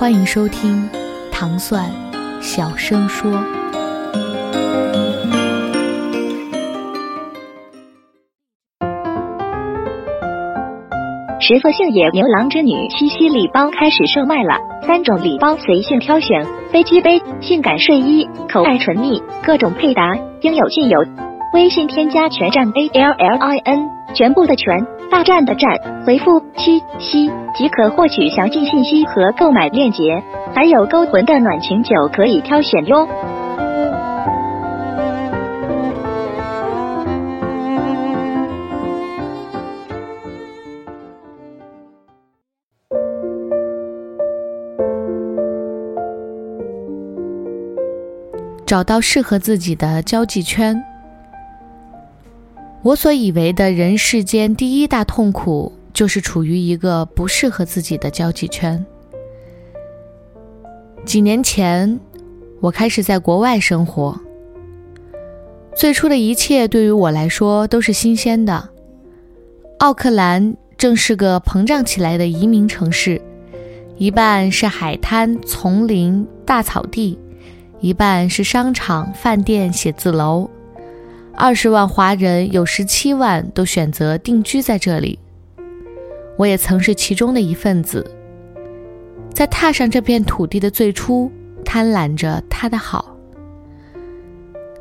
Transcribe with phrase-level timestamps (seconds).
[0.00, 0.88] 欢迎收听
[1.30, 1.84] 糖蒜
[2.40, 3.30] 小声说。
[11.38, 20.98] 十色性野牛郎织女七夕礼包开始售卖了，三种礼包随性挑选，飞机杯、性感睡衣、口爱唇蜜，各种配搭，应有尽有。
[21.52, 30.22] 微信添加全站 A L L I N，全部的全，大战的战，回复七夕即可获取详细信息和购买链接，
[30.54, 33.06] 还有勾魂的暖情酒可以挑选哟。
[48.64, 50.89] 找到适合自己的交际圈。
[52.82, 58.84] 我所以为的人世间第一大痛苦，就是处于一个不适合自己的交际圈。
[61.04, 62.00] 几年前，
[62.60, 64.18] 我开始在国外生活。
[65.74, 68.70] 最初的一切对于我来说都是新鲜的。
[69.78, 73.20] 奥克兰正是个膨胀起来的移民城市，
[73.98, 77.18] 一半是海滩、丛林、大草地。
[77.80, 80.48] 一半是商场、饭店、写字楼，
[81.34, 85.18] 二十万华人有十七万都选择定居在这里。
[86.36, 88.04] 我也曾是其中的一份子，
[89.32, 91.30] 在踏上这片土地的最初，
[91.64, 93.16] 贪婪着它的好。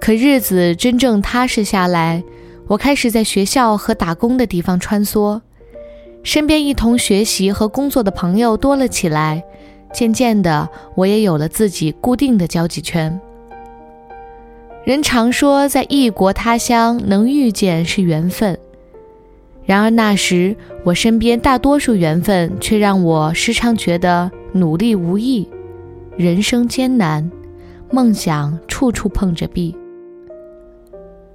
[0.00, 2.22] 可日子真正踏实下来，
[2.68, 5.40] 我开始在学校和打工的地方穿梭，
[6.22, 9.42] 身边一同学习和工作的朋友多了起来。
[9.92, 13.18] 渐渐的，我也有了自己固定的交际圈。
[14.86, 18.56] 人常说，在异国他乡能遇见是缘分，
[19.64, 25.48] 然而那时我身边大多数缘分却让我时常觉得努力无益，
[26.16, 27.28] 人生艰难，
[27.90, 29.74] 梦想处处碰着壁。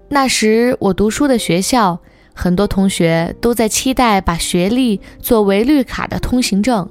[0.07, 2.00] 那时我读书的学校，
[2.33, 6.89] 很多同学都在期待把学历作为绿卡的通行证。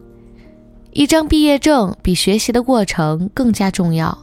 [0.93, 4.19] 一张毕业证比学习的过程更加重要。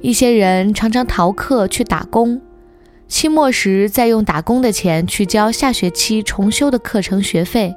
[0.00, 2.40] 一些人常常逃课去打工，
[3.08, 7.74] 期末时再用打工的钱去交下学期重修的课程学费，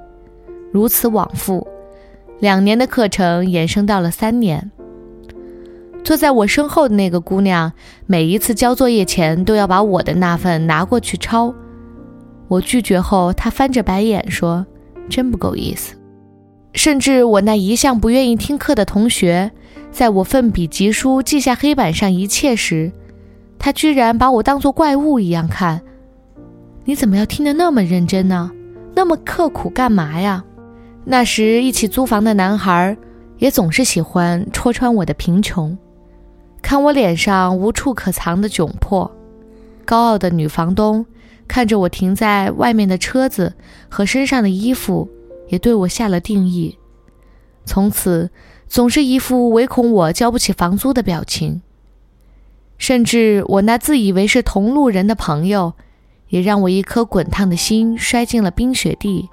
[0.71, 1.67] 如此往复，
[2.39, 4.71] 两年的课程延伸到了三年。
[6.03, 7.73] 坐在我身后的那个姑娘，
[8.05, 11.53] 每一次交作业前都要把我的那份拿过去抄，
[12.47, 14.65] 我拒绝后，她翻着白眼说
[15.09, 15.95] ：“真不够意思。”
[16.73, 19.51] 甚至我那一向不愿意听课的同学，
[19.91, 22.91] 在我奋笔疾书记下黑板上一切时，
[23.59, 25.81] 他居然把我当作怪物一样看。
[26.85, 28.51] 你怎么要听得那么认真呢？
[28.95, 30.43] 那么刻苦干嘛呀？
[31.03, 32.97] 那时一起租房的男孩，
[33.37, 35.77] 也总是喜欢戳穿我的贫穷，
[36.61, 39.11] 看我脸上无处可藏的窘迫。
[39.83, 41.05] 高傲的女房东，
[41.47, 43.53] 看着我停在外面的车子
[43.89, 45.09] 和身上的衣服。
[45.51, 46.77] 也对我下了定义，
[47.65, 48.31] 从此
[48.67, 51.61] 总是一副唯恐我交不起房租的表情。
[52.77, 55.73] 甚至我那自以为是同路人的朋友，
[56.29, 59.29] 也让我一颗滚烫的心摔进了冰雪地。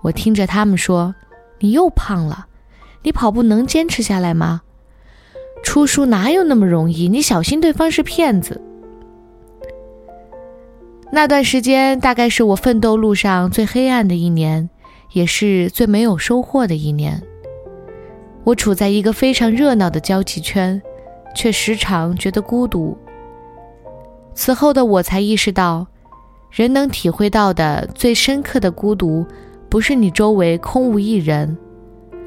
[0.00, 1.14] 我听着他们说
[1.60, 2.46] ：“你又胖了，
[3.02, 4.62] 你跑步能坚持下来吗？
[5.62, 7.08] 出书哪有那么容易？
[7.08, 8.62] 你小心对方是骗子。”
[11.12, 14.70] 那段时间大概是我奋斗路上最黑暗的一年。
[15.12, 17.22] 也是最没有收获的一年。
[18.44, 20.80] 我处在一个非常热闹的交际圈，
[21.34, 22.96] 却时常觉得孤独。
[24.34, 25.86] 此后的我才意识到，
[26.50, 29.26] 人能体会到的最深刻的孤独，
[29.68, 31.58] 不是你周围空无一人，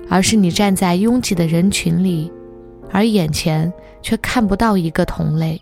[0.09, 2.31] 而是你站在拥挤的人群里，
[2.91, 3.71] 而眼前
[4.01, 5.61] 却看不到一个同类。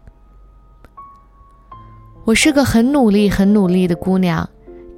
[2.25, 4.49] 我是个很努力、很努力的姑娘。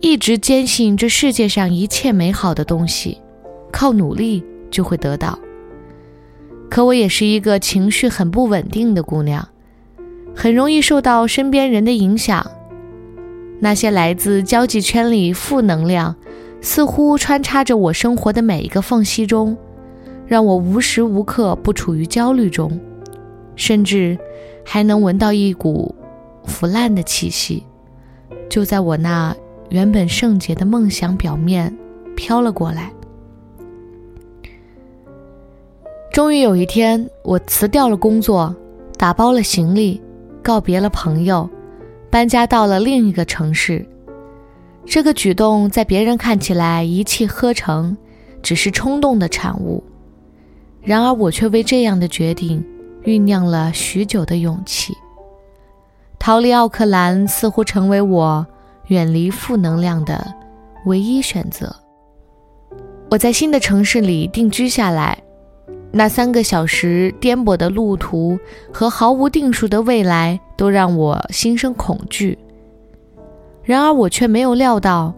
[0.01, 3.19] 一直坚信这世界上一切美好的东西，
[3.71, 5.37] 靠努力就会得到。
[6.71, 9.47] 可我也是一个情绪很不稳定的姑娘，
[10.35, 12.49] 很容易受到身边人的影响。
[13.59, 16.15] 那些来自交际圈里负能量，
[16.61, 19.55] 似乎穿插着我生活的每一个缝隙中，
[20.25, 22.79] 让我无时无刻不处于焦虑中，
[23.55, 24.17] 甚至
[24.65, 25.93] 还能闻到一股
[26.45, 27.63] 腐烂的气息，
[28.49, 29.35] 就在我那
[29.71, 31.73] 原本圣洁的梦想表面
[32.13, 32.91] 飘了过来。
[36.11, 38.53] 终于有一天，我辞掉了工作，
[38.97, 40.01] 打包了行李，
[40.43, 41.49] 告别了朋友，
[42.09, 43.87] 搬家到了另一个城市。
[44.85, 47.95] 这个举动在别人看起来一气呵成，
[48.43, 49.81] 只是冲动的产物。
[50.81, 52.61] 然而，我却为这样的决定
[53.05, 54.93] 酝酿了许久的勇气。
[56.19, 58.45] 逃离奥克兰似乎成为我
[58.91, 60.33] 远离负能量的
[60.85, 61.73] 唯一选择。
[63.09, 65.17] 我在新的城市里定居下来，
[65.93, 68.37] 那三个小时颠簸的路途
[68.71, 72.37] 和毫无定数的未来都让我心生恐惧。
[73.63, 75.13] 然而，我却没有料到，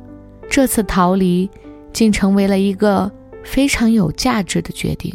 [0.47, 1.49] 这次逃离
[1.91, 3.11] 竟成为了一个
[3.43, 5.11] 非常有价值的决定。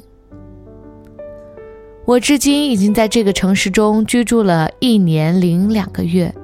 [2.04, 6.34] 我至今已经在这个城市中居住了一年零两个月，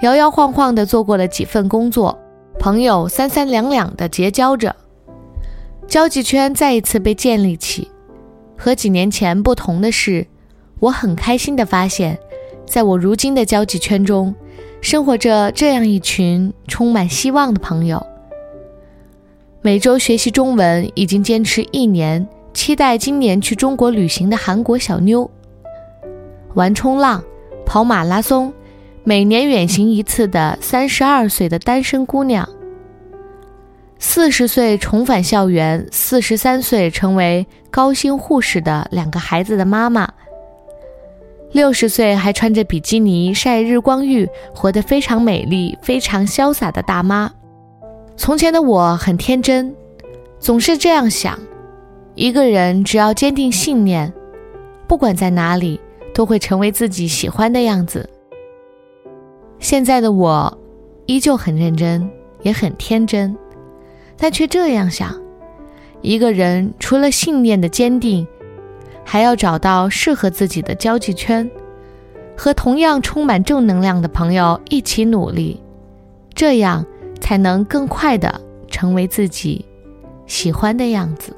[0.00, 2.18] 摇摇晃晃地做过了几份工作，
[2.58, 4.74] 朋友三三两两地结交着，
[5.86, 7.90] 交际圈再一次被建立起。
[8.56, 10.26] 和几年前不同的是，
[10.78, 12.18] 我很开心地发现，
[12.66, 14.34] 在我如今的交际圈中，
[14.80, 18.06] 生活着这样一群充满希望的朋友。
[19.60, 22.26] 每周学习中文已经坚持一年。
[22.52, 25.30] 期待今年去中国旅行的韩国小妞，
[26.54, 27.22] 玩冲浪、
[27.64, 28.52] 跑马拉松，
[29.10, 32.48] 每年远行一次的三十二岁的单身姑娘，
[33.98, 40.08] 四十岁重返校园，四十三岁成为高薪护士的两个孩子的妈妈，
[41.50, 47.28] 六十岁还穿着比基尼晒日光浴，活得非常美丽、非常潇洒的大妈。
[48.16, 49.74] 从前的我很天真，
[50.38, 51.36] 总是这样想。
[52.14, 54.12] 一个人只要坚定信念，
[54.86, 55.80] 不管在哪里，
[56.14, 58.08] 都会成为自己喜欢的样子。
[59.60, 60.58] 现在的我，
[61.04, 62.10] 依旧很认真，
[62.42, 63.36] 也很天真，
[64.16, 65.14] 但却这样想：
[66.00, 68.26] 一个人除了信念的坚定，
[69.04, 71.48] 还要找到适合自己的交际圈，
[72.34, 75.60] 和同样充满正能量的朋友一起努力，
[76.34, 76.84] 这样
[77.20, 79.66] 才能更快的成为自己
[80.26, 81.36] 喜欢的样子。